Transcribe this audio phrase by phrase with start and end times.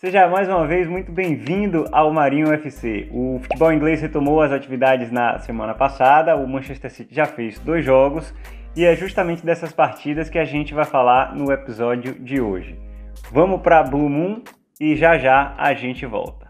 [0.00, 3.08] Seja mais uma vez muito bem-vindo ao Marinho FC.
[3.10, 7.84] O futebol inglês retomou as atividades na semana passada, o Manchester City já fez dois
[7.84, 8.32] jogos
[8.76, 12.78] e é justamente dessas partidas que a gente vai falar no episódio de hoje.
[13.32, 14.40] Vamos para Blue Moon
[14.80, 16.47] e já já a gente volta.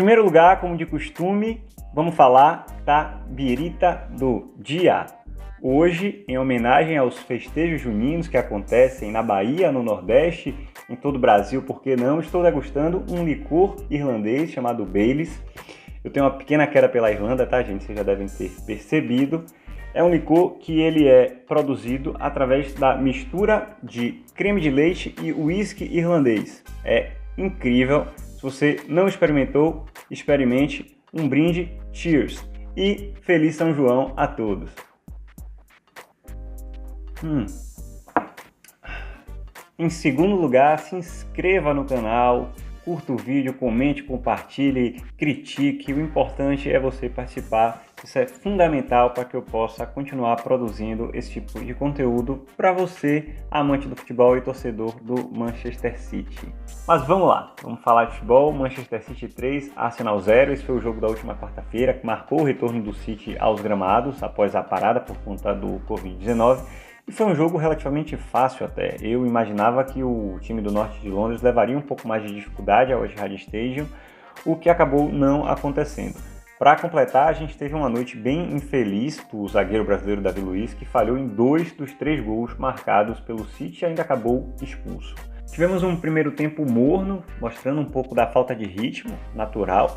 [0.00, 1.62] Primeiro lugar, como de costume,
[1.92, 5.04] vamos falar da birita do dia.
[5.60, 10.54] Hoje, em homenagem aos festejos juninos que acontecem na Bahia, no Nordeste,
[10.88, 15.38] em todo o Brasil, por que não, estou degustando um licor irlandês chamado Baileys.
[16.02, 17.84] Eu tenho uma pequena queda pela Irlanda, tá, gente?
[17.84, 19.44] Vocês já devem ter percebido.
[19.92, 25.30] É um licor que ele é produzido através da mistura de creme de leite e
[25.30, 26.64] uísque irlandês.
[26.86, 28.06] É incrível,
[28.40, 30.96] se você não experimentou, experimente.
[31.12, 32.42] Um brinde, cheers!
[32.74, 34.70] E feliz São João a todos!
[37.22, 37.44] Hum.
[39.78, 45.92] Em segundo lugar, se inscreva no canal, curta o vídeo, comente, compartilhe, critique.
[45.92, 47.84] O importante é você participar.
[48.02, 53.34] Isso é fundamental para que eu possa continuar produzindo esse tipo de conteúdo para você,
[53.50, 56.52] amante do futebol e torcedor do Manchester City.
[56.88, 58.52] Mas vamos lá, vamos falar de futebol.
[58.52, 60.52] Manchester City 3, Arsenal 0.
[60.52, 64.22] Esse foi o jogo da última quarta-feira que marcou o retorno do City aos gramados
[64.22, 66.60] após a parada por conta do Covid-19.
[67.06, 68.96] E foi um jogo relativamente fácil até.
[69.00, 72.92] Eu imaginava que o time do norte de Londres levaria um pouco mais de dificuldade
[72.92, 73.86] ao Etihad Stadium,
[74.44, 76.39] o que acabou não acontecendo.
[76.60, 80.84] Para completar, a gente teve uma noite bem infeliz do zagueiro brasileiro Davi Luiz, que
[80.84, 85.14] falhou em dois dos três gols marcados pelo City e ainda acabou expulso.
[85.50, 89.94] Tivemos um primeiro tempo morno, mostrando um pouco da falta de ritmo natural,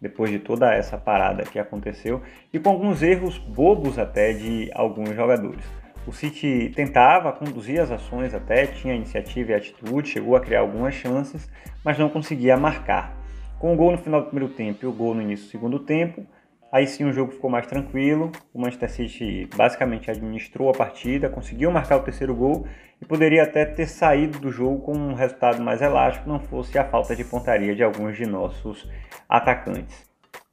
[0.00, 5.14] depois de toda essa parada que aconteceu, e com alguns erros bobos até de alguns
[5.14, 5.66] jogadores.
[6.06, 10.94] O City tentava conduzir as ações até, tinha iniciativa e atitude, chegou a criar algumas
[10.94, 11.46] chances,
[11.84, 13.17] mas não conseguia marcar.
[13.58, 15.80] Com o gol no final do primeiro tempo e o gol no início do segundo
[15.80, 16.24] tempo,
[16.70, 18.30] aí sim o jogo ficou mais tranquilo.
[18.54, 22.68] O Manchester City basicamente administrou a partida, conseguiu marcar o terceiro gol
[23.02, 26.84] e poderia até ter saído do jogo com um resultado mais elástico, não fosse a
[26.84, 28.88] falta de pontaria de alguns de nossos
[29.28, 30.06] atacantes.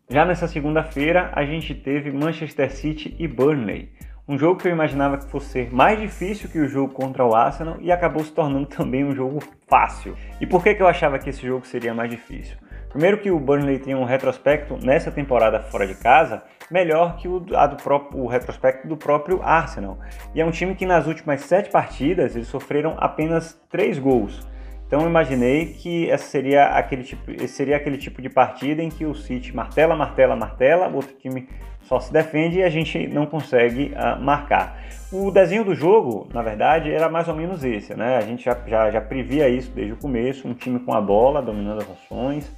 [0.09, 3.91] Já nessa segunda-feira, a gente teve Manchester City e Burnley.
[4.27, 7.77] Um jogo que eu imaginava que fosse mais difícil que o jogo contra o Arsenal
[7.79, 10.17] e acabou se tornando também um jogo fácil.
[10.41, 12.57] E por que, que eu achava que esse jogo seria mais difícil?
[12.95, 17.41] Primeiro que o Burnley tem um retrospecto nessa temporada fora de casa melhor que o,
[17.41, 19.99] do próprio, o retrospecto do próprio Arsenal.
[20.33, 24.47] E é um time que nas últimas sete partidas eles sofreram apenas três gols.
[24.87, 29.13] Então imaginei que essa seria aquele tipo, seria aquele tipo de partida em que o
[29.13, 31.49] City martela, martela, martela, o outro time
[31.81, 34.79] só se defende e a gente não consegue uh, marcar.
[35.11, 38.15] O desenho do jogo, na verdade, era mais ou menos esse, né?
[38.15, 41.41] A gente já, já, já previa isso desde o começo, um time com a bola,
[41.41, 42.49] dominando as ações,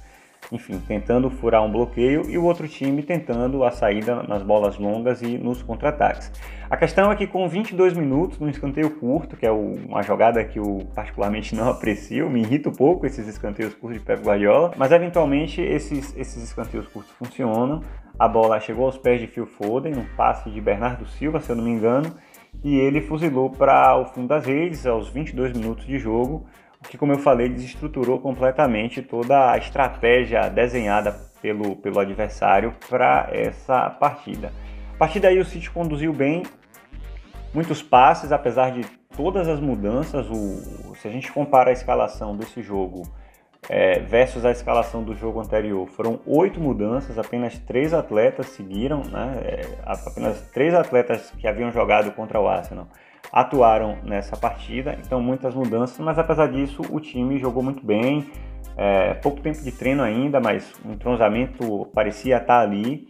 [0.50, 5.22] enfim, tentando furar um bloqueio e o outro time tentando a saída nas bolas longas
[5.22, 6.32] e nos contra-ataques.
[6.70, 10.58] A questão é que com 22 minutos, num escanteio curto, que é uma jogada que
[10.58, 14.92] eu particularmente não aprecio, me irrita um pouco esses escanteios curtos de Pep Guardiola, mas
[14.92, 17.82] eventualmente esses, esses escanteios curtos funcionam.
[18.18, 21.56] A bola chegou aos pés de Phil Foden, um passe de Bernardo Silva, se eu
[21.56, 22.12] não me engano,
[22.64, 26.46] e ele fuzilou para o fundo das redes aos 22 minutos de jogo,
[26.88, 31.12] que, como eu falei, desestruturou completamente toda a estratégia desenhada
[31.42, 34.52] pelo, pelo adversário para essa partida.
[34.94, 36.42] A partir daí o City conduziu bem,
[37.52, 38.84] muitos passes, apesar de
[39.16, 40.28] todas as mudanças.
[40.28, 43.02] O, se a gente compara a escalação desse jogo
[43.68, 45.88] é, versus a escalação do jogo anterior.
[45.88, 49.40] Foram oito mudanças, apenas três atletas seguiram, né?
[49.42, 52.88] É, apenas três atletas que haviam jogado contra o Arsenal
[53.32, 58.26] atuaram nessa partida, então muitas mudanças, mas apesar disso o time jogou muito bem.
[58.76, 63.08] É, pouco tempo de treino ainda, mas o entrosamento parecia estar ali.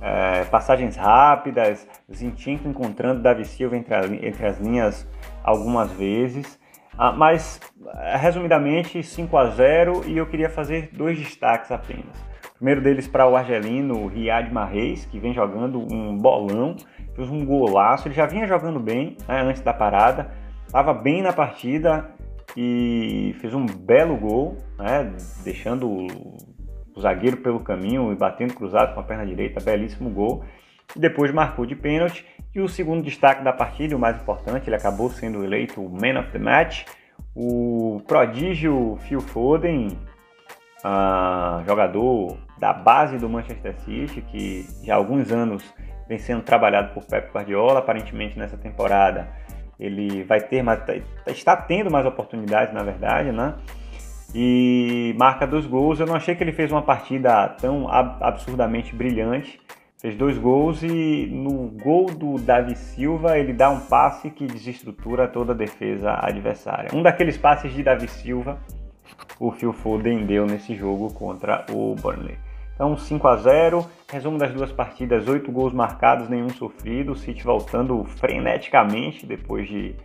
[0.00, 5.08] É, passagens rápidas, Zinchenko encontrando Davi Silva entre, a, entre as linhas
[5.42, 6.58] algumas vezes.
[7.00, 7.60] Ah, mas,
[7.94, 12.18] eh, resumidamente, 5 a 0 e eu queria fazer dois destaques apenas.
[12.50, 16.74] O primeiro deles para o argelino Riyad Mahrez, que vem jogando um bolão,
[17.18, 18.06] fez um golaço.
[18.06, 20.30] Ele já vinha jogando bem né, antes da parada,
[20.64, 22.10] estava bem na partida
[22.56, 25.12] e fez um belo gol, né,
[25.42, 30.44] deixando o, zagueiro pelo caminho e batendo cruzado com a perna direita, belíssimo gol.
[30.96, 32.24] E depois marcou de pênalti
[32.54, 36.18] e o segundo destaque da partida, o mais importante, ele acabou sendo eleito o Man
[36.20, 36.84] of the Match.
[37.34, 39.98] O prodígio Phil Foden
[40.84, 45.62] uh, jogador da base do Manchester City, que já há alguns anos
[46.08, 49.28] vem sendo trabalhado por Pep Guardiola, aparentemente nessa temporada
[49.78, 50.94] ele vai ter mais, tá,
[51.28, 53.54] está tendo mais oportunidades, na verdade, né?
[54.34, 56.00] E marca dois gols.
[56.00, 59.60] Eu não achei que ele fez uma partida tão absurdamente brilhante.
[60.00, 65.26] Fez dois gols e no gol do Davi Silva ele dá um passe que desestrutura
[65.26, 66.90] toda a defesa adversária.
[66.92, 68.58] Um daqueles passes de Davi Silva
[69.40, 72.36] o Phil Foden deu nesse jogo contra o Burnley.
[72.78, 77.42] Então 5 a 0 resumo das duas partidas, 8 gols marcados, nenhum sofrido, o City
[77.42, 79.96] voltando freneticamente depois de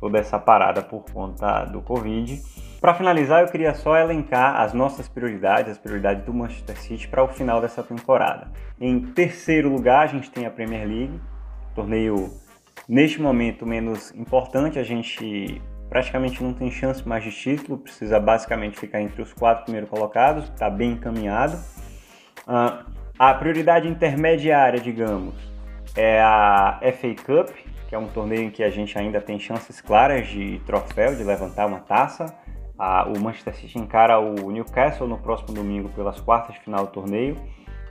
[0.00, 2.42] toda essa parada por conta do Covid.
[2.80, 7.22] Para finalizar, eu queria só elencar as nossas prioridades, as prioridades do Manchester City para
[7.22, 8.50] o final dessa temporada.
[8.80, 11.20] Em terceiro lugar, a gente tem a Premier League,
[11.76, 12.28] torneio
[12.88, 18.76] neste momento menos importante, a gente praticamente não tem chance mais de título, precisa basicamente
[18.76, 21.56] ficar entre os quatro primeiros colocados, está bem encaminhado.
[22.46, 22.84] Uh,
[23.18, 25.34] a prioridade intermediária, digamos,
[25.96, 27.50] é a FA Cup,
[27.88, 31.24] que é um torneio em que a gente ainda tem chances claras de troféu, de
[31.24, 32.26] levantar uma taça.
[32.78, 36.92] Uh, o Manchester City encara o Newcastle no próximo domingo pelas quartas de final do
[36.92, 37.36] torneio.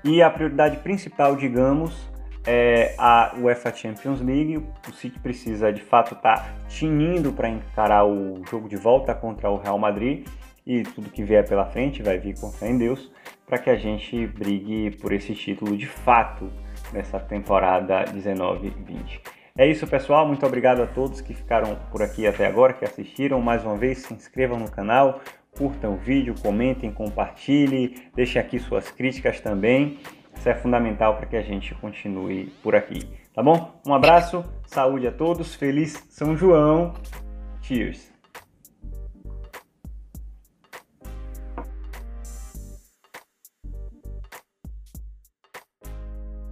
[0.04, 2.08] E a prioridade principal, digamos,
[2.46, 4.58] é a UEFA Champions League.
[4.88, 9.50] O City precisa de fato estar tá tinindo para encarar o jogo de volta contra
[9.50, 10.26] o Real Madrid
[10.66, 13.12] e tudo que vier pela frente vai vir com fé em Deus
[13.46, 16.52] para que a gente brigue por esse título de fato
[16.92, 19.22] nessa temporada 19-20.
[19.58, 20.28] É isso, pessoal.
[20.28, 23.40] Muito obrigado a todos que ficaram por aqui até agora, que assistiram.
[23.40, 25.22] Mais uma vez, se inscrevam no canal,
[25.58, 30.00] curtam o vídeo, comentem, compartilhem, deixem aqui suas críticas também.
[30.36, 33.08] Isso é fundamental para que a gente continue por aqui.
[33.34, 33.80] Tá bom?
[33.88, 36.94] Um abraço, saúde a todos, feliz São João.
[37.62, 38.15] Cheers!